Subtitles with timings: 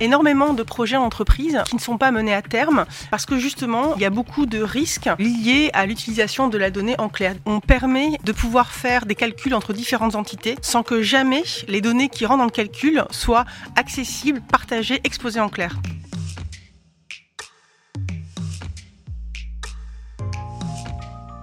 [0.00, 3.94] énormément de projets en entreprise qui ne sont pas menés à terme parce que justement,
[3.96, 7.34] il y a beaucoup de risques liés à l'utilisation de la donnée en clair.
[7.46, 12.08] On permet de pouvoir faire des calculs entre différentes entités sans que jamais les données
[12.08, 13.44] qui rentrent dans le calcul soient
[13.76, 15.78] accessibles, partagées, exposées en clair.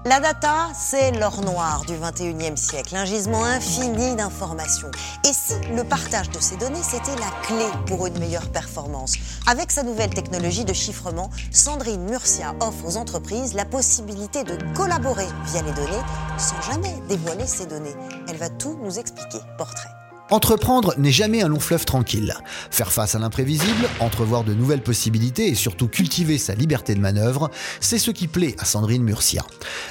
[0.08, 4.92] La data, c'est l'or noir du 21e siècle, un gisement infini d'informations.
[5.28, 9.16] Et si le partage de ces données, c'était la clé pour une meilleure performance?
[9.48, 15.28] Avec sa nouvelle technologie de chiffrement, Sandrine Murcia offre aux entreprises la possibilité de collaborer
[15.48, 16.04] via les données
[16.38, 17.96] sans jamais dévoiler ces données.
[18.30, 19.40] Elle va tout nous expliquer.
[19.58, 19.90] Portrait.
[20.32, 22.34] Entreprendre n'est jamais un long fleuve tranquille.
[22.72, 27.52] Faire face à l'imprévisible, entrevoir de nouvelles possibilités et surtout cultiver sa liberté de manœuvre,
[27.80, 29.46] c'est ce qui plaît à Sandrine Murcia.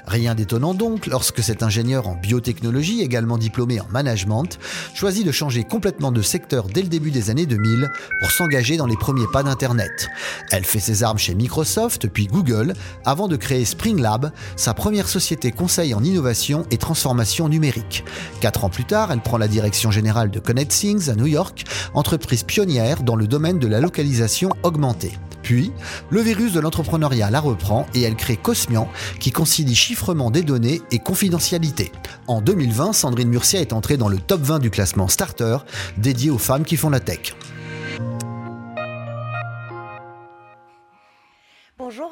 [0.08, 4.58] Rien d'étonnant donc lorsque cet ingénieur en biotechnologie, également diplômé en management,
[4.92, 7.88] choisit de changer complètement de secteur dès le début des années 2000
[8.18, 10.08] pour s'engager dans les premiers pas d'Internet.
[10.50, 15.08] Elle fait ses armes chez Microsoft puis Google avant de créer Spring Lab, sa première
[15.08, 18.04] société conseil en innovation et transformation numérique.
[18.40, 22.42] Quatre ans plus tard, elle prend la direction générale de ConnectThings à New York, entreprise
[22.42, 25.18] pionnière dans le domaine de la localisation augmentée.
[25.42, 25.72] Puis,
[26.08, 28.88] le virus de l'entrepreneuriat la reprend et elle crée Cosmian,
[29.20, 31.92] qui concilie chiffrement des données et confidentialité.
[32.26, 35.58] En 2020, Sandrine Murcia est entrée dans le top 20 du classement Starter,
[35.98, 37.34] dédié aux femmes qui font la tech.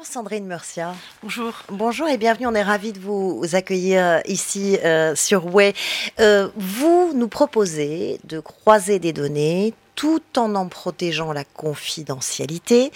[0.03, 0.95] Bonjour Sandrine Murcia.
[1.21, 1.53] Bonjour.
[1.69, 2.45] Bonjour et bienvenue.
[2.45, 5.73] On est ravis de vous accueillir ici euh, sur Way.
[6.19, 12.91] Euh, vous nous proposez de croiser des données tout en en protégeant la confidentialité,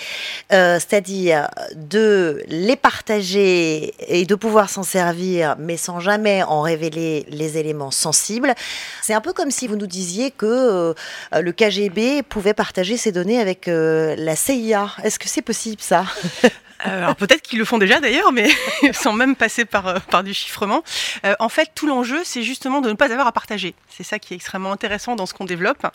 [0.52, 7.26] euh, c'est-à-dire de les partager et de pouvoir s'en servir, mais sans jamais en révéler
[7.30, 8.54] les éléments sensibles.
[9.02, 10.94] C'est un peu comme si vous nous disiez que
[11.32, 14.90] le KGB pouvait partager ses données avec la CIA.
[15.06, 16.04] Est-ce que c'est possible ça?
[16.86, 18.50] euh, alors peut-être qu'ils le font déjà d'ailleurs, mais
[18.94, 20.84] sans même passer par, euh, par du chiffrement.
[21.26, 23.74] Euh, en fait, tout l'enjeu, c'est justement de ne pas avoir à partager.
[23.90, 25.88] C'est ça qui est extrêmement intéressant dans ce qu'on développe.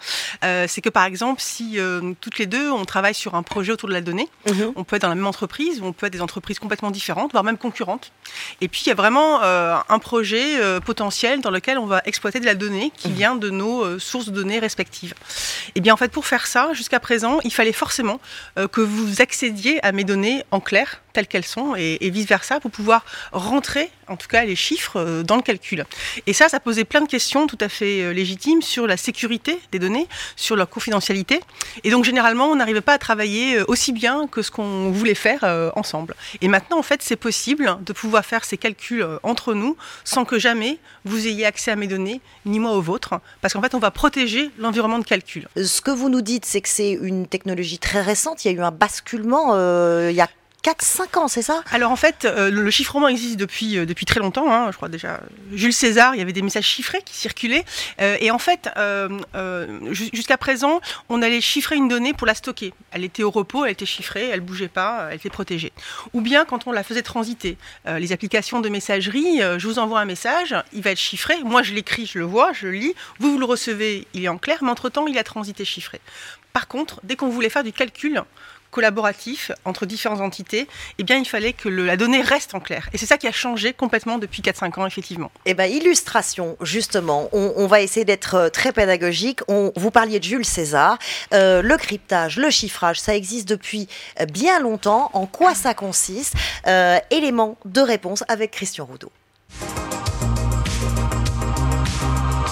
[0.43, 1.79] c'est que par exemple, si
[2.21, 4.73] toutes les deux, on travaille sur un projet autour de la donnée, mhm.
[4.75, 7.31] on peut être dans la même entreprise, ou on peut être des entreprises complètement différentes,
[7.31, 8.11] voire même concurrentes.
[8.61, 12.47] Et puis, il y a vraiment un projet potentiel dans lequel on va exploiter de
[12.47, 13.15] la donnée qui mhm.
[13.15, 15.15] vient de nos sources de données respectives.
[15.77, 18.19] Et bien, en fait, pour faire ça, jusqu'à présent, il fallait forcément
[18.57, 20.59] que vous accédiez à mes données en
[21.13, 25.37] telles qu'elles sont et, vice-versa pour pouvoir rentrer en tout cas les chiffres euh, dans
[25.37, 25.87] le calcul.
[26.27, 29.59] Et ça, ça posait plein de questions tout à fait euh, légitimes sur la sécurité
[29.71, 30.07] des données,
[30.37, 31.41] sur leur confidentialité.
[31.85, 35.15] Et donc généralement, on n'arrivait pas à travailler euh, aussi bien que ce qu'on voulait
[35.15, 36.15] faire ensemble.
[36.41, 40.39] Et maintenant, en fait, c'est possible de pouvoir faire ces calculs entre nous sans que
[40.39, 43.79] jamais vous ayez accès à mes données, ni moi aux vôtres, parce qu'en fait, on
[43.79, 45.49] va protéger l'environnement de calcul.
[45.57, 48.45] Ce que vous nous dites, c'est que c'est une technologie très récente.
[48.45, 49.55] Il y a eu un basculement
[50.09, 50.29] il y a
[50.63, 51.65] 4-5 ans, c'est ça?
[51.73, 54.53] Alors en fait, euh, le chiffrement existe depuis, euh, très longtemps.
[54.53, 55.21] Hein, je crois déjà,
[55.53, 57.65] Jules César, il y avait des messages chiffrés qui circulaient.
[58.01, 58.71] Euh, et en fait,
[59.91, 62.73] jusqu'à présent, on allait chiffrer une donnée pour la stocker.
[62.93, 65.73] Elle était au repos, elle était chiffrée, elle bougeait pas, elle était protégée.
[66.13, 67.57] Ou bien quand on la faisait transiter.
[67.87, 71.35] les applications de messagerie, je vous envoie un message, il va être chiffré.
[71.45, 72.95] Moi, je l'écris, je le vois, je le lis.
[73.19, 76.01] Vous, vous le recevez, il est en clair, mais entre-temps, il a transité chiffré.
[76.53, 78.23] Par contre, dès qu'on voulait faire du calcul,
[78.73, 80.67] collaboratif entre différentes entités,
[80.99, 82.89] eh bien, il fallait que la donnée reste en clair.
[82.93, 85.31] Et c'est ça qui a changé complètement depuis 4-5 ans, effectivement.
[85.47, 89.41] Eh bien, illustration, justement, on, va essayer d'être euh, très pédagogique.
[89.47, 90.99] On, vous parliez de Jules César.
[91.33, 93.87] Euh, le cryptage, le chiffrage, ça existe depuis
[94.21, 95.11] euh, bien longtemps.
[95.13, 96.35] En quoi ça consiste?
[97.11, 99.13] Élément de réponse avec Christian Roudot.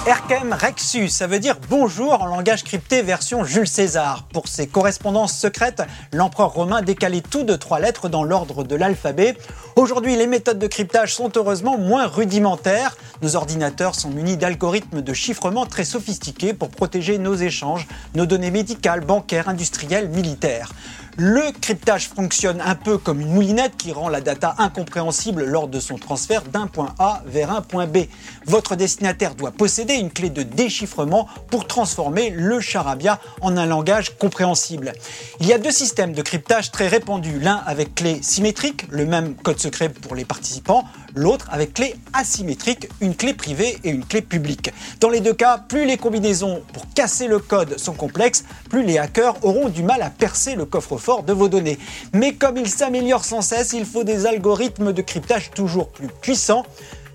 [0.06, 4.24] Erkem Rexus, ça veut dire bonjour en langage crypté version Jules César.
[4.32, 5.82] Pour ses correspondances secrètes,
[6.14, 9.36] l'empereur romain décalait tout de trois lettres dans l'ordre de l'alphabet.
[9.76, 12.96] Aujourd'hui, les méthodes de cryptage sont heureusement moins rudimentaires.
[13.20, 18.50] Nos ordinateurs sont munis d'algorithmes de chiffrement très sophistiqués pour protéger nos échanges, nos données
[18.50, 20.72] médicales, bancaires, industrielles, militaires.
[21.16, 25.80] Le cryptage fonctionne un peu comme une moulinette qui rend la data incompréhensible lors de
[25.80, 27.98] son transfert d'un point A vers un point B.
[28.46, 34.16] Votre destinataire doit posséder une clé de déchiffrement pour transformer le charabia en un langage
[34.18, 34.92] compréhensible.
[35.40, 39.34] Il y a deux systèmes de cryptage très répandus, l'un avec clé symétrique, le même
[39.34, 40.84] code secret pour les participants,
[41.14, 44.70] l'autre avec clé asymétrique, une clé privée et une clé publique.
[45.00, 48.98] Dans les deux cas, plus les combinaisons pour casser le code sont complexes, plus les
[48.98, 51.78] hackers auront du mal à percer le coffre-fort de vos données.
[52.12, 56.64] Mais comme il s'améliore sans cesse, il faut des algorithmes de cryptage toujours plus puissants.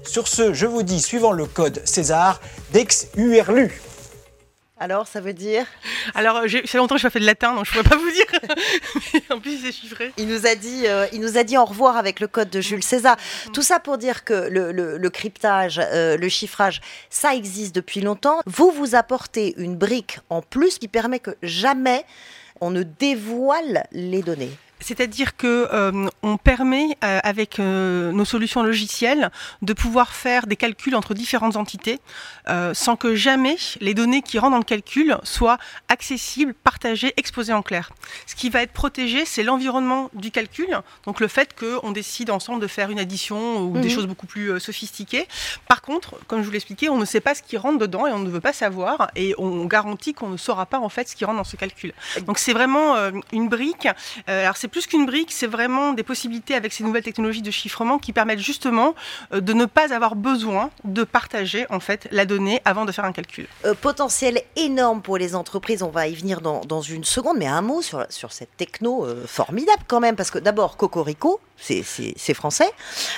[0.03, 2.39] Sur ce, je vous dis, suivant le code César,
[2.73, 3.81] DEX URLU.
[4.77, 5.65] Alors, ça veut dire
[6.15, 8.01] Alors, c'est longtemps que je n'ai pas fait de latin, donc je ne pourrais pas
[8.01, 9.21] vous dire.
[9.29, 10.11] en plus, c'est chiffré.
[10.17, 12.59] Il nous, a dit, euh, il nous a dit au revoir avec le code de
[12.59, 13.15] Jules César.
[13.53, 18.41] Tout ça pour dire que le, cryptage, euh, le chiffrage, ça existe depuis longtemps.
[18.45, 22.05] Vous, vous apportez une brique en plus qui permet que jamais
[22.59, 24.51] on ne dévoile les données.
[24.79, 29.31] C'est-à-dire que euh, on permet euh, avec euh, nos solutions logicielles
[29.61, 31.99] de pouvoir faire des calculs entre différentes entités
[32.73, 35.57] sans que jamais les données qui rentrent dans le calcul soient
[35.89, 37.89] accessibles, partagées, exposées en clair.
[38.27, 40.67] Ce qui va être protégé, c'est l'environnement du calcul,
[41.07, 43.89] donc le fait qu'on décide ensemble de faire une addition ou des mhm.
[43.89, 45.27] choses beaucoup plus sophistiquées.
[45.67, 48.11] Par contre, comme je vous l'expliquais, on ne sait pas ce qui rentre dedans et
[48.11, 51.15] on ne veut pas savoir et on garantit qu'on ne saura pas en fait ce
[51.15, 51.93] qui rentre dans ce calcul.
[52.27, 52.95] Donc c'est vraiment
[53.31, 53.87] une brique.
[54.27, 57.99] alors c'est plus qu'une brique, c'est vraiment des possibilités avec ces nouvelles technologies de chiffrement
[57.99, 58.95] qui permettent justement
[59.31, 63.05] euh, de ne pas avoir besoin de partager en fait la donnée avant de faire
[63.05, 63.45] un calcul.
[63.63, 67.45] Euh, potentiel énorme pour les entreprises, on va y venir dans, dans une seconde, mais
[67.45, 72.33] un mot sur, sur cette techno euh, formidable quand même, parce que d'abord Cocorico, c'est
[72.33, 72.69] français.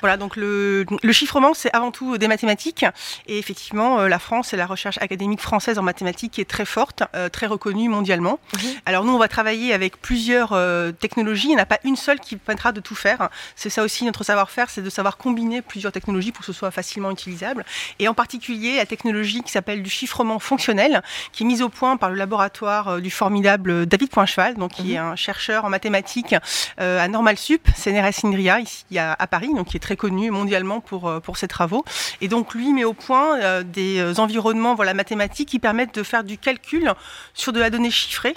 [0.01, 2.85] Voilà, donc le, le chiffrement, c'est avant tout des mathématiques.
[3.25, 7.01] Et effectivement, la France et la recherche académique française en mathématiques est très forte,
[7.31, 8.39] très reconnue mondialement.
[8.53, 8.69] Mhm.
[8.85, 10.55] Alors nous, on va travailler avec plusieurs
[10.99, 11.36] technologies.
[11.45, 13.29] Il n'y en a pas une seule qui permettra de tout faire.
[13.55, 16.71] C'est ça aussi notre savoir-faire, c'est de savoir combiner plusieurs technologies pour que ce soit
[16.71, 17.65] facilement utilisable.
[17.99, 21.01] Et en particulier la technologie qui s'appelle du chiffrement fonctionnel,
[21.31, 24.93] qui est mise au point par le laboratoire euh, du formidable David Poincheval, donc qui
[24.93, 25.11] est mhm.
[25.11, 26.35] un chercheur en mathématiques
[26.79, 30.79] euh, à Normal Sup, CNRS INRIA, ici à, Paris, donc qui est très connu mondialement
[30.79, 31.83] pour, euh, pour ses travaux.
[32.21, 36.37] Et donc lui met au point des environnements voilà, mathématiques qui permettent de faire du
[36.37, 36.93] calcul
[37.33, 38.35] sur de la donnée chiffrée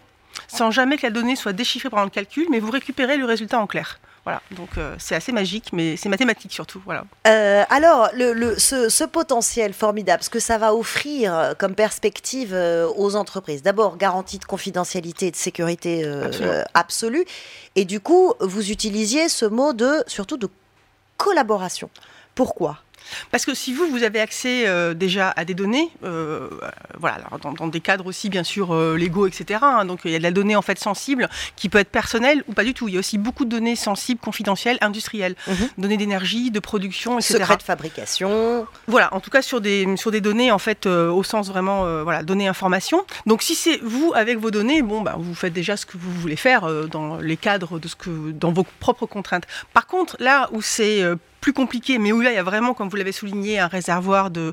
[0.48, 3.58] sans jamais que la donnée soit déchiffrée pendant le calcul, mais vous récupérez le résultat
[3.58, 3.98] en clair.
[4.24, 6.82] Voilà, donc euh, c'est assez magique, mais c'est mathématique surtout.
[6.84, 7.04] Voilà.
[7.26, 12.54] Euh, alors, le, ce, potentiel formidable, ce que ça va offrir euh, comme perspective
[12.96, 16.04] aux entreprises, d'abord garantie de confidentialité et de sécurité
[16.74, 17.24] absolue,
[17.76, 20.48] et du coup, vous utilisiez ce mot de surtout de
[21.16, 21.88] collaboration.
[22.34, 22.78] Pourquoi?
[23.30, 26.48] Parce que si vous, vous avez accès euh, déjà à des données, euh,
[26.98, 27.18] voilà,
[27.58, 29.60] dans, des cadres aussi bien sûr euh, légaux, etc.
[29.62, 32.42] Hein, donc il y a de la donnée en fait sensible qui peut être personnelle
[32.48, 32.88] ou pas du tout.
[32.88, 35.68] Il y a aussi beaucoup de données sensibles, confidentielles, industrielles, mhm.
[35.78, 37.38] données d'énergie, de production, etc.
[37.38, 38.66] Secret de fabrication.
[38.86, 42.22] Voilà, en tout cas sur des sur des données en fait au sens vraiment voilà
[42.22, 43.04] données information.
[43.26, 46.12] Donc si c'est vous avec vos données, bon bah vous faites déjà ce que vous
[46.12, 49.44] voulez faire dans les cadres de ce que dans vos propres contraintes.
[49.72, 51.02] Par contre là où c'est
[51.40, 54.30] plus compliqué, mais où là, il y a vraiment, comme vous l'avez souligné, un réservoir
[54.30, 54.52] de,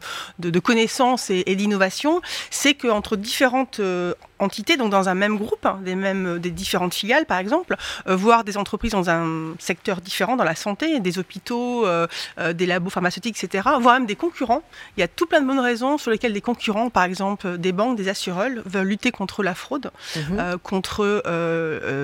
[0.60, 5.96] connaissances et, d'innovation, c'est qu'entre différentes euh, entités, donc dans un même groupe, hein, des,
[5.96, 7.76] mêmes, des différentes filiales par exemple,
[8.08, 12.08] euh, voire des entreprises dans un secteur différent, dans la santé, des hôpitaux, euh,
[12.54, 14.64] des labos pharmaceutiques, etc., voire même des concurrents.
[14.96, 17.72] Il y a tout plein de bonnes raisons sur lesquelles des concurrents, par exemple des
[17.72, 20.58] banques, des assureurs, veulent lutter contre la fraude, mhm.
[20.64, 21.24] contre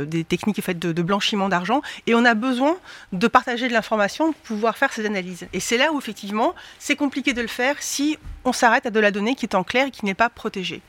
[0.06, 2.76] des techniques faites de, de blanchiment d'argent, et on a besoin
[3.12, 5.48] de partager de l'information pour pouvoir faire ces analyses.
[5.54, 9.00] Et c'est là où effectivement c'est compliqué de le faire si on s'arrête à de
[9.00, 10.82] la donnée qui est en clair et qui n'est pas protégée.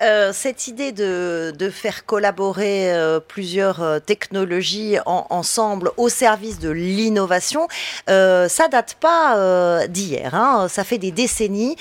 [0.00, 7.66] Euh, cette idée de, faire collaborer euh, plusieurs euh, technologies ensemble au service de l'innovation,
[8.06, 10.34] ça date pas d'hier.
[10.34, 10.66] Hein.
[10.68, 11.76] Ça fait des décennies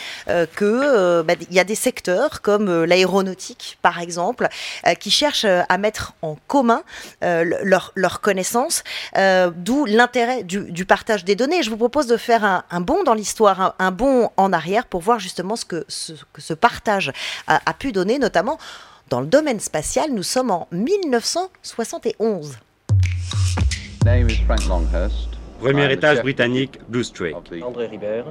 [0.56, 4.48] que bah, il y a des secteurs comme l'aéronautique, par exemple,
[5.00, 6.84] qui cherchent à mettre en commun
[7.22, 8.84] leurs leur connaissances,
[9.15, 11.63] d'où l'intérêt du, partage des données.
[11.63, 15.20] Je vous propose de faire un, bond dans l'histoire, un, bond en arrière pour voir
[15.20, 17.12] justement ce que ce, partage
[17.48, 18.58] a, pu donner, notamment
[19.12, 20.12] dans le domaine spatial.
[20.12, 22.58] Nous sommes en 1971.
[25.60, 27.36] Premier étage britannique, Blue Street.
[27.62, 28.25] André Ribert.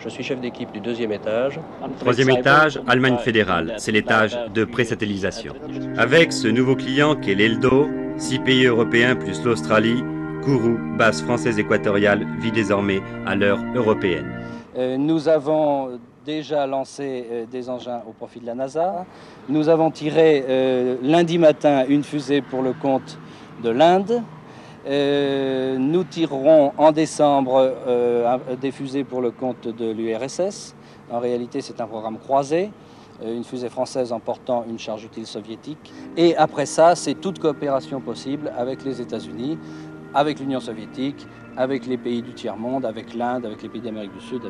[0.00, 1.60] Je suis chef d'équipe du deuxième étage.
[2.00, 3.74] Troisième étage, Allemagne fédérale.
[3.78, 5.54] C'est l'étage de pré-satellisation.
[5.96, 10.02] Avec ce nouveau client qui est l'Eldo, six pays européens plus l'Australie,
[10.42, 14.26] Kourou, base française équatoriale, vit désormais à l'heure européenne.
[14.76, 19.04] Euh, nous avons déjà lancé euh, des engins au profit de la NASA.
[19.48, 23.18] Nous avons tiré euh, lundi matin une fusée pour le compte
[23.62, 24.22] de l'Inde.
[25.78, 27.72] nous tirerons en décembre
[28.60, 30.74] des fusées pour le compte de l'URSS.
[31.10, 32.70] En réalité, c'est un programme croisé
[33.24, 35.92] une fusée française emportant une charge utile soviétique.
[36.16, 39.58] Et après ça, c'est toute coopération possible avec les États-Unis,
[40.12, 41.24] avec l'Union soviétique,
[41.56, 44.42] avec les pays du tiers-monde, avec l'Inde, avec les pays d'Amérique du Sud,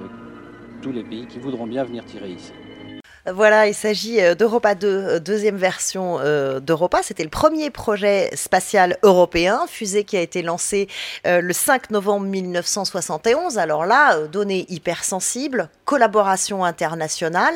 [0.82, 2.52] tous les pays qui voudront bien venir tirer ici.
[3.30, 7.02] Voilà, il s'agit euh, d'Europa 2, euh, deuxième version euh, d'Europa.
[7.04, 10.88] C'était le premier projet spatial européen, fusée qui a été lancée
[11.24, 13.58] le 5 novembre 1971.
[13.58, 17.54] Alors là, données hypersensibles, collaboration internationale.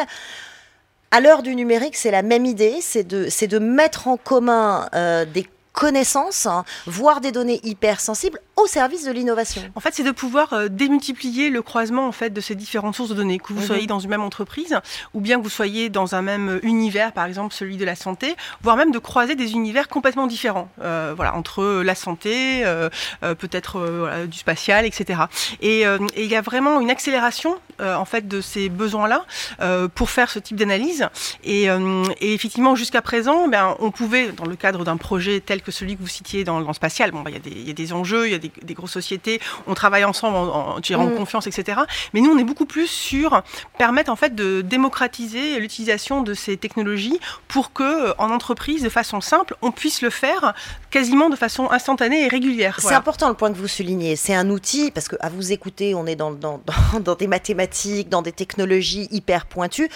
[1.10, 4.88] À l'heure du numérique, c'est la même idée, c'est de, mettre en commun
[5.32, 9.60] des connaissances, hein, voire des données hypersensibles au service de l'innovation.
[9.74, 13.10] En fait, c'est de pouvoir euh, démultiplier le croisement en fait de ces différentes sources
[13.10, 13.66] de données, que vous Mhm.
[13.66, 14.74] soyez dans une même entreprise
[15.12, 18.34] ou bien que vous soyez dans un même univers, par exemple celui de la santé,
[18.62, 22.88] voire même de croiser des univers complètement différents, euh, voilà, entre la santé, euh,
[23.22, 25.20] euh, peut-être euh, voilà, du spatial, etc.
[25.60, 29.26] Et, euh, et il y a vraiment une accélération euh, en fait de ces besoins-là
[29.60, 31.06] euh, pour faire ce type d'analyse.
[31.44, 35.60] Et, euh, et effectivement, jusqu'à présent, ben, on pouvait, dans le cadre d'un projet tel
[35.60, 37.70] que celui que vous citiez dans, le spatial, bon, ben, il y, des- il y
[37.70, 40.80] a des enjeux, il y a des, des grosses sociétés, on travaille ensemble en, en,
[41.06, 41.16] Mm.
[41.16, 41.80] confiance, etc.
[42.14, 43.42] Mais nous, on est beaucoup plus sur
[43.78, 48.88] permettre en fait de démocratiser l'utilisation de ces technologies pour que, euh, en entreprise, de
[48.88, 50.54] façon simple, on puisse le faire
[50.90, 52.78] quasiment de façon instantanée et régulière.
[52.80, 54.16] C'est important le point que vous soulignez.
[54.16, 56.60] C'est un outil, parce que à vous écouter, on est dans, dans,
[56.92, 59.88] dans, dans des mathématiques, dans des technologies hyper pointues.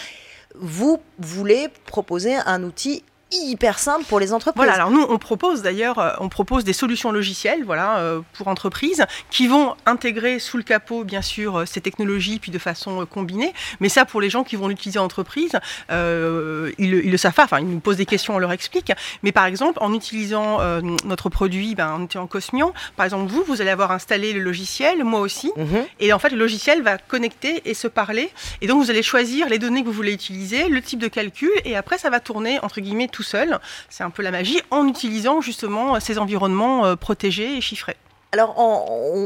[0.59, 4.57] Vous voulez proposer un outil hyper simple pour les entreprises.
[4.57, 8.49] Voilà, alors nous, on propose d'ailleurs, euh, on propose des solutions logicielles voilà, euh, pour
[8.49, 13.07] entreprises qui vont intégrer sous le capot, bien sûr, euh, ces technologies, puis de façon
[13.07, 13.53] combinée.
[13.81, 15.53] Mais ça, pour les gens qui vont l'utiliser en entreprise,
[15.91, 17.45] euh, ils, le- ils le savent pas.
[17.45, 18.93] Enfin, ils nous posent des questions, on leur explique.
[19.23, 23.45] Mais par exemple, en utilisant euh, notre produit, ben, en utilisant Cosmion, par exemple, vous,
[23.47, 25.53] vous allez avoir installé le logiciel, moi aussi.
[25.57, 25.85] Mhm.
[26.01, 28.31] Et en fait, le logiciel va connecter et se parler.
[28.61, 31.51] Et donc, vous allez choisir les données que vous voulez utiliser, le type de calcul,
[31.65, 33.59] et après, ça va tourner, entre guillemets, tout seul.
[33.89, 37.97] C'est un peu la magie, en utilisant justement ces environnements euh, protégés et chiffrés.
[38.33, 38.55] Alors,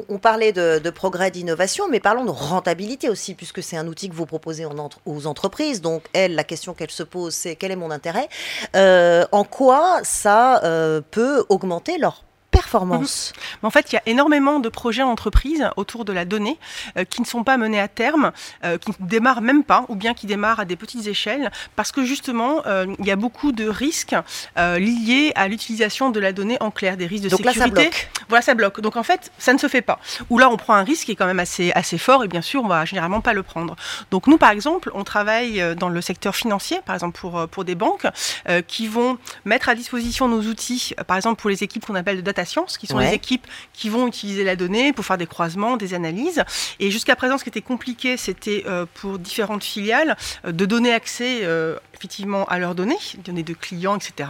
[0.09, 4.15] on, parlait de, progrès, d'innovation, mais parlons de rentabilité aussi, puisque c'est un outil que
[4.15, 4.67] vous proposez
[5.05, 5.83] aux entreprises.
[5.83, 8.31] Donc, elle, la question qu'elle se pose, c'est quel est mon intérêt?
[8.75, 12.25] Euh, En quoi ça euh, peut augmenter leur
[12.65, 16.59] performance en fait, il y a énormément de projets en entreprise autour de la donnée
[16.97, 18.33] euh, qui ne sont pas menés à terme,
[18.65, 21.93] euh, qui ne démarrent même pas, ou bien qui démarrent à des petites échelles, parce
[21.93, 24.17] que justement, euh, il y a beaucoup de risques
[24.57, 27.77] liés à l'utilisation de la donnée en clair, des risques de Donc là, sécurité.
[27.77, 28.11] ça bloque.
[28.29, 28.81] Voilà, ça bloque.
[28.81, 29.99] Donc en fait, ça ne se fait pas.
[30.31, 32.43] Ou là, on prend un risque qui est quand même assez, assez fort et bien
[32.43, 33.77] sûr, on va généralement pas le prendre.
[34.11, 37.75] Donc nous, par exemple, on travaille dans le secteur financier, par exemple pour, pour des
[37.75, 38.07] banques,
[38.49, 42.17] euh, qui vont mettre à disposition nos outils, par exemple pour les équipes qu'on appelle
[42.17, 43.09] de data science, qui sont Ouais.
[43.09, 46.43] les équipes qui vont utiliser la donnée pour faire des croisements, des analyses.
[46.81, 50.93] Et jusqu'à présent, ce qui était compliqué, c'était euh, pour différentes filiales euh, de donner
[50.93, 54.29] accès euh, effectivement à leurs données, données de clients, etc.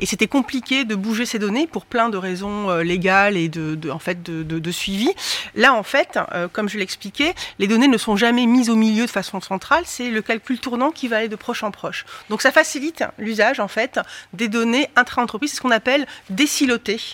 [0.00, 3.90] et c'était compliqué de bouger ces données pour plein de raisons légales et de, de-
[3.90, 5.10] en fait, de, de- de suivi.
[5.54, 6.18] Là, en fait,
[6.52, 9.84] comme je l'expliquais, les données ne sont jamais mises au milieu de façon centrale.
[9.86, 12.04] C'est le calcul tournant qui va aller de proche en proche.
[12.30, 14.00] Donc, ça facilite l'usage, en fait,
[14.32, 15.50] des données intra-entreprise.
[15.50, 17.00] C'est ce qu'on appelle désiloter.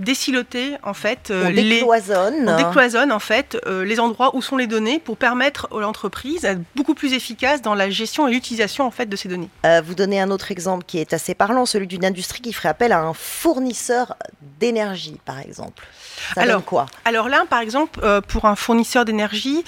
[0.00, 1.68] Désiloter, en fait, euh, On les...
[1.68, 2.48] décloisonne.
[2.48, 6.42] On décloisonne en fait euh, les endroits où sont les données pour permettre à l'entreprise
[6.42, 9.50] d'être beaucoup plus efficace dans la gestion et l'utilisation en fait de ces données.
[9.66, 12.68] Euh, vous donnez un autre exemple qui est assez parlant, celui d'une industrie qui ferait
[12.68, 14.14] appel à un fournisseur
[14.60, 15.84] d'énergie, par exemple.
[16.34, 16.86] Ça Alors, quoi?
[17.04, 19.64] Alors là, par exemple, pour un fournisseur d'énergie,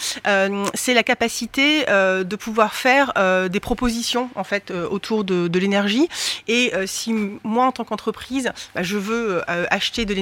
[0.75, 3.13] c'est la capacité de pouvoir faire
[3.49, 6.09] des propositions en fait autour de, de l'énergie.
[6.49, 10.20] Et si moi, en tant qu'entreprise, bah, je veux acheter de l'énergie,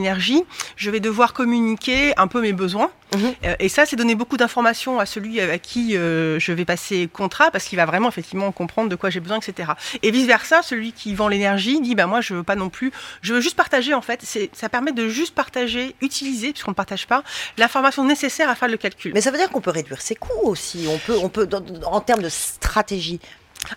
[0.76, 2.90] je vais devoir communiquer un peu mes besoins.
[3.14, 3.34] Mhm.
[3.44, 7.08] Euh, et ça, c'est donner beaucoup d'informations à celui à qui euh, je vais passer
[7.10, 9.72] contrat, parce qu'il va vraiment effectivement comprendre de quoi j'ai besoin, etc.
[10.02, 12.92] Et vice versa, celui qui vend l'énergie dit, bah moi, je veux pas non plus,
[13.22, 14.24] je veux juste partager en fait.
[14.52, 17.22] Ça permet de juste partager, utiliser, puisqu'on ne partage pas,
[17.56, 19.12] l'information nécessaire à faire le calcul.
[19.14, 20.86] Mais ça veut dire qu'on peut réduire ses coûts aussi.
[20.88, 21.48] On peut, on peut
[21.86, 23.20] en termes de stratégie.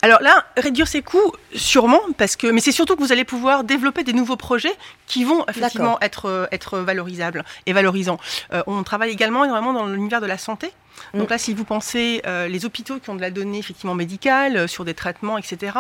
[0.02, 3.64] Alors là, réduire ses coûts, sûrement, parce que, mais c'est surtout que vous allez pouvoir
[3.64, 4.76] développer des nouveaux projets
[5.08, 8.20] qui vont effectivement être, euh, être valorisables et valorisants.
[8.54, 10.72] Euh, on travaille également énormément dans l'univers de la santé.
[11.14, 11.32] Donc Mm.
[11.32, 14.68] là, si vous pensez euh, les hôpitaux qui ont de la donnée effectivement médicale euh,
[14.68, 15.74] sur des traitements, etc.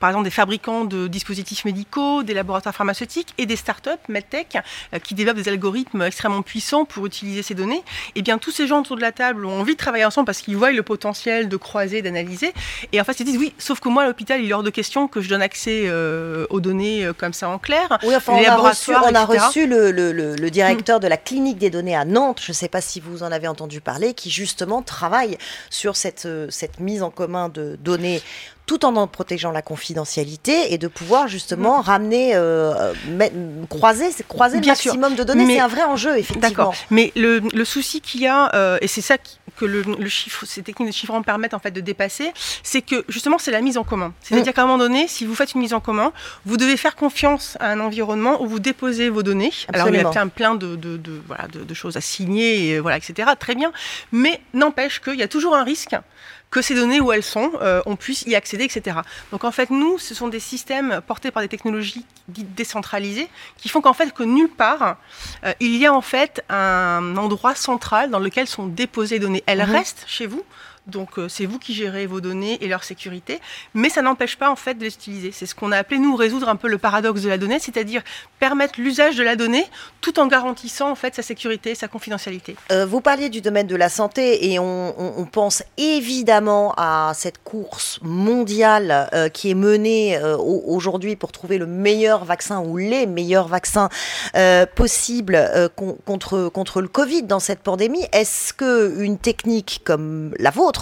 [0.00, 4.56] Par exemple, des fabricants de dispositifs médicaux, des laboratoires pharmaceutiques et des startups medtech
[4.94, 7.82] euh, qui développent des algorithmes extrêmement puissants pour utiliser ces données.
[8.14, 10.40] Eh bien, tous ces gens autour de la table ont envie de travailler ensemble parce
[10.40, 12.52] qu'ils voient le potentiel de croiser, d'analyser.
[12.92, 14.70] Et en fait, ils disent oui, sauf que moi, à l'hôpital, il est hors de
[14.70, 17.98] question que je donne accès euh, aux données comme ça en clair.
[18.02, 21.06] Oui, enfin, Les on a reçu, on a reçu le, le- le- le directeur de
[21.08, 23.80] la clinique des données à Nantes, je ne sais pas si vous en avez entendu
[23.80, 25.36] parler, qui justement travaille
[25.68, 28.22] sur cette, euh, cette mise en commun de données
[28.66, 34.58] tout en en protégeant la confidentialité et de pouvoir justement ramener, euh, euh, croiser, croiser
[34.58, 34.72] le sûr.
[34.92, 35.54] maximum de données.
[35.54, 36.48] C'est un vrai enjeu, effectivement.
[36.48, 36.74] D'accord.
[36.90, 40.08] Mais le, le souci qu'il y a, euh, et c'est ça qui- que le, le
[40.08, 42.30] chiffre, ces techniques de chiffrement permettent en fait de dépasser,
[42.62, 44.12] c'est que justement c'est la mise en commun.
[44.20, 46.12] C'est-à-dire qu'à un moment donné, si vous faites une mise en commun,
[46.44, 49.52] vous devez faire confiance à un environnement où vous déposez vos données.
[49.72, 50.10] Alors il y a Absolument.
[50.10, 53.30] plein, plein de, de, de- voilà, de, de choses à signer, et, voilà, etc.
[53.38, 53.72] Très bien.
[54.12, 55.96] Mais n'empêche qu'il y a toujours un risque
[56.56, 57.52] que ces données où elles sont,
[57.84, 58.98] on puisse y accéder, etc.
[59.30, 63.68] Donc en fait, nous, ce sont des systèmes portés par des technologies dites décentralisées qui
[63.68, 64.96] font qu'en fait que nulle part
[65.60, 69.44] il y a en fait un endroit central dans lequel sont déposées les données.
[69.46, 69.76] Elles mhm.
[69.76, 70.42] restent chez vous
[70.86, 73.40] donc euh, c'est vous qui gérez vos données et leur sécurité,
[73.74, 75.32] mais ça n'empêche pas en fait de les utiliser.
[75.32, 78.02] C'est ce qu'on a appelé nous résoudre un peu le paradoxe de la donnée, c'est-à-dire
[78.38, 79.64] permettre l'usage de la donnée
[80.00, 82.56] tout en garantissant en fait sa sécurité et sa confidentialité.
[82.70, 87.98] Euh, vous parliez du domaine de la santé et on, pense évidemment à cette course
[88.02, 93.88] mondiale euh, qui est menée aujourd'hui pour trouver le meilleur vaccin ou les meilleurs vaccins
[94.76, 95.38] possibles
[95.74, 98.06] contre, contre le Covid dans cette pandémie.
[98.12, 100.75] Est-ce que une technique comme la vôtre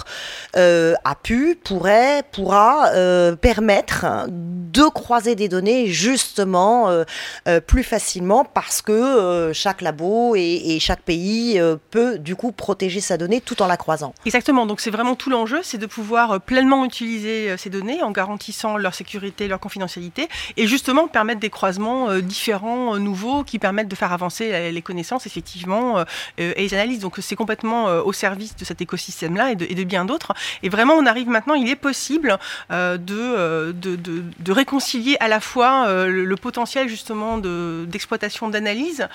[0.57, 8.45] euh, a pu, pourrait, pourra euh, permettre de croiser des données justement euh, plus facilement
[8.45, 11.59] parce que chaque labo et, chaque pays
[11.91, 14.13] peut du coup protéger sa donnée tout en la croisant.
[14.25, 18.77] Exactement, donc c'est vraiment tout l'enjeu, c'est de pouvoir pleinement utiliser ces données en garantissant
[18.77, 24.13] leur sécurité, leur confidentialité et justement permettre des croisements différents, nouveaux, qui permettent de faire
[24.13, 26.03] avancer les connaissances effectivement
[26.37, 26.99] et les analyses.
[26.99, 30.33] Donc c'est complètement au service de cet écosystème-là et de, et de bien d'autres.
[30.63, 32.37] Et vraiment, on arrive maintenant, il est possible
[32.71, 39.07] euh, euh, de, de, de, réconcilier à la fois euh, le, potentiel justement d'exploitation d'analyse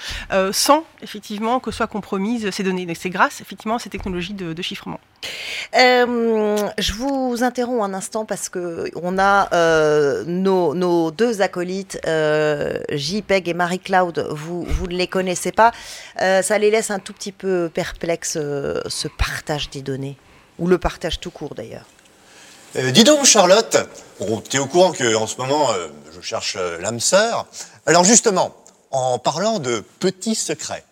[0.52, 2.86] sans effectivement que soient compromises ces données.
[2.94, 5.00] c'est grâce effectivement à ces technologies de, chiffrement.
[5.72, 9.48] je vous interromps un instant parce que on a
[10.24, 15.72] nos, nos, deux acolytes, JPEG et Marie-Claude, vous, vous ne les connaissez pas.
[16.18, 20.16] ça les laisse un tout petit peu perplexes, ce partage des données
[20.60, 21.86] ou le partage tout court d'ailleurs.
[22.76, 23.78] Euh, dis donc, Charlotte,
[24.48, 27.46] tu es au courant qu'en ce moment, euh, je cherche euh, l'âme sœur.
[27.86, 28.54] Alors justement,
[28.92, 30.84] en parlant de petits secrets,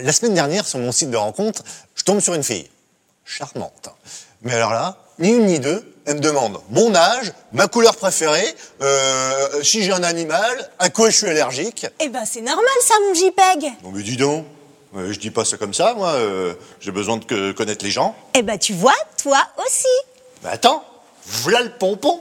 [0.00, 1.62] la semaine dernière, sur mon site de rencontre,
[1.96, 2.68] je tombe sur une fille.
[3.24, 3.88] Charmante.
[4.42, 8.54] Mais alors là, ni une ni deux, elle me demande mon âge, ma couleur préférée,
[9.64, 11.86] si j'ai un animal, à quoi je suis allergique.
[11.98, 13.72] Eh ben c'est normal ça, mon JPEG.
[13.82, 14.46] Bon mais dis donc,
[14.96, 16.10] euh, je dis pas ça comme ça, moi.
[16.10, 18.14] Euh, j'ai besoin de connaître les gens.
[18.34, 19.86] Eh ben, tu vois, toi aussi.
[20.42, 20.84] Mais attends,
[21.24, 22.20] voilà le pompon.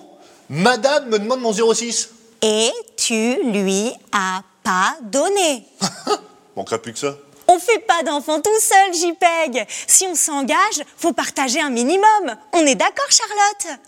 [0.49, 2.09] Madame me demande mon 06.
[2.41, 5.65] Et tu lui as pas donné.
[6.55, 7.15] Manquerait plus que ça.
[7.47, 9.65] On fait pas d'enfants tout seul, JPEG.
[9.87, 12.35] Si on s'engage, faut partager un minimum.
[12.53, 13.79] On est d'accord, Charlotte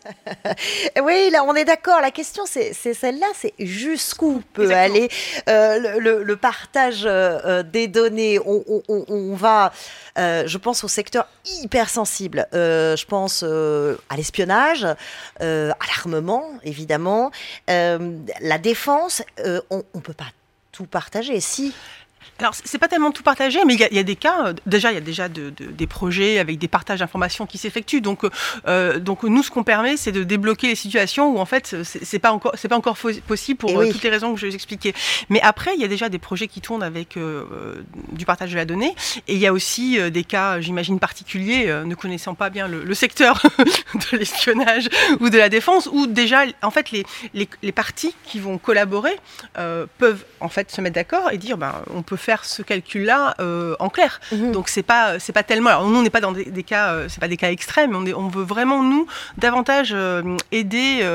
[1.04, 2.00] Oui, là, on est d'accord.
[2.02, 5.10] La question, c'est celle-là, c'est jusqu'où peut aller
[5.50, 8.40] euh, le, partage euh, euh, des données?
[8.46, 9.72] On, va,
[10.16, 11.28] je pense, au secteur
[11.62, 12.48] hyper sensible.
[12.54, 14.96] je pense à l'espionnage, à
[15.42, 17.32] l'armement, évidemment,
[17.68, 19.24] la défense.
[19.70, 20.32] on ne peut pas
[20.72, 21.40] tout partager.
[21.40, 21.74] Si
[22.40, 24.48] alors, c'est pas tellement tout partagé, mais il y, a des cas.
[24.48, 28.02] Euh, déjà, il y a déjà des projets avec des partages d'informations qui s'effectuent.
[28.02, 28.22] Donc,
[28.68, 32.20] euh, donc, nous, ce qu'on permet, c'est de débloquer les situations où, en fait, c'est
[32.20, 34.56] pas encore, c'est pas encore possible pour euh, toutes les raisons que je vais vous
[34.56, 34.94] expliquer.
[35.30, 37.18] Mais après, il y a déjà des projets qui tournent avec
[38.12, 38.94] du partage de la donnée.
[39.28, 43.42] Et il y a aussi des cas, j'imagine, particuliers, ne connaissant pas bien le, secteur
[44.12, 48.40] de l'espionnage ou de la défense, où déjà, en fait, les, les, les parties qui
[48.40, 49.16] vont collaborer
[49.98, 53.36] peuvent, en fait, se mettre d'accord et dire, ben, on peut faire faire ce calcul-là
[53.40, 54.20] euh, en clair.
[54.34, 54.52] Mhm.
[54.52, 55.70] Donc c'est pas c'est pas tellement.
[55.70, 57.96] Alors, nous on n'est pas dans des, cas euh, c'est pas des cas extrêmes.
[57.96, 61.06] On, est, on veut vraiment nous davantage euh, aider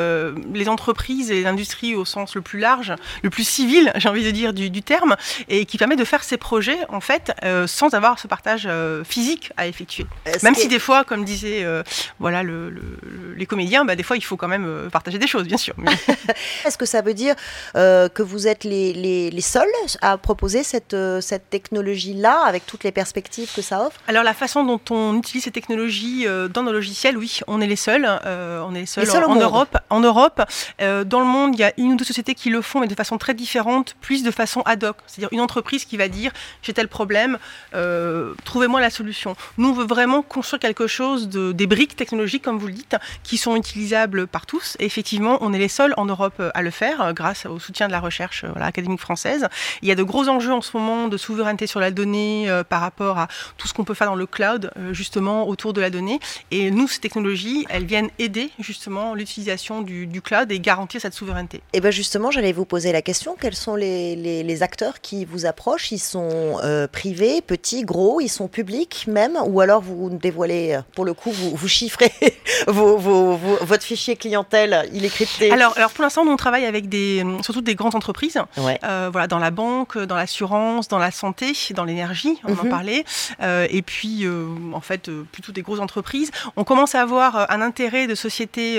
[0.54, 4.30] les entreprises et l'industrie au sens le plus large, le plus civil, j'ai envie de
[4.30, 5.16] dire du, terme,
[5.48, 7.32] et qui permet de faire ces projets en fait
[7.66, 8.68] sans avoir ce partage
[9.04, 10.06] physique à effectuer.
[10.42, 11.66] Même si des fois, comme disaient
[12.18, 12.72] voilà le,
[13.36, 15.74] les comédiens, bah, des fois il faut quand même partager des choses, bien sûr.
[16.64, 17.34] Est-ce que ça veut dire
[17.74, 19.68] que vous êtes les, les, les seuls
[20.00, 24.64] à proposer cette cette technologie-là, avec toutes les perspectives que ça offre Alors la façon
[24.64, 28.06] dont on utilise ces technologies euh, dans nos logiciels, oui, on est les seuls.
[28.26, 29.76] Euh, on est les seuls, en, Europe.
[29.90, 30.42] En Europe,
[30.80, 32.86] euh, dans le monde, il y a une ou deux sociétés qui le font, mais
[32.86, 34.96] de façon très différente, plus de façon ad hoc.
[35.06, 37.38] C'est-à-dire une entreprise qui va dire j'ai tel problème,
[38.44, 39.36] trouvez-moi la solution.
[39.58, 42.96] Nous, on veut vraiment construire quelque chose de des briques technologiques, comme vous le dites,
[43.22, 44.76] qui sont utilisables par tous.
[44.78, 47.92] Et effectivement, on est les seuls en Europe à le faire, grâce au soutien de
[47.92, 49.48] la recherche académique française.
[49.82, 52.64] Il y a de gros enjeux en ce moment de souveraineté sur la donnée euh,
[52.64, 55.80] par rapport à tout ce qu'on peut faire dans le cloud, euh, justement, autour de
[55.80, 56.18] la donnée.
[56.50, 61.62] Et nous, ces technologies, elles viennent aider justement l'utilisation du, cloud et garantir cette souveraineté.
[61.72, 65.46] Et bien justement, j'allais vous poser la question, quels sont les, les, acteurs qui vous
[65.46, 65.90] approchent?
[65.92, 69.36] Ils sont euh, privés, petits, gros, ils sont publics même?
[69.46, 72.12] Ou alors vous dévoilez, pour le coup, vous, vous chiffrez
[72.66, 76.88] vos, vos, votre fichier clientèle, il est crypté alors, alors pour l'instant, on travaille avec
[76.88, 81.84] des, surtout des grandes entreprises, voilà, dans la banque, dans l'assurance, dans la santé, dans
[81.84, 82.68] l'énergie, on en Mhm.
[82.70, 83.04] parlait,
[83.40, 86.30] euh, et puis euh, en fait euh, plutôt des grosses entreprises.
[86.56, 88.78] On commence à avoir un intérêt de sociétés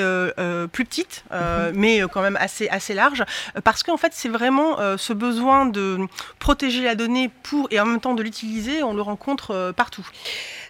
[0.71, 3.23] plus petites, euh, mais quand même assez assez larges,
[3.55, 5.99] euh, parce qu'en fait c'est vraiment ce besoin de
[6.39, 10.07] protéger la donnée pour et en même temps de l'utiliser, on le rencontre partout.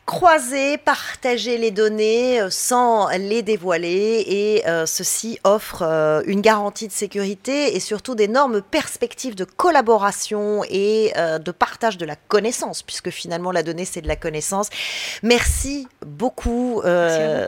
[0.05, 6.87] Croiser, partager les données euh, sans les dévoiler et euh, ceci offre euh, une garantie
[6.87, 12.83] de sécurité et surtout d'énormes perspectives de collaboration et euh, de partage de la connaissance
[12.83, 14.69] puisque finalement la donnée c'est de la connaissance.
[15.23, 16.81] Merci beaucoup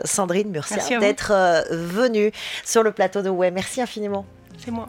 [0.04, 1.32] Sandrine Murcia d'être
[1.70, 2.32] venue
[2.64, 3.50] sur le plateau de Ouais.
[3.50, 4.24] Merci infiniment.
[4.64, 4.88] C'est moi.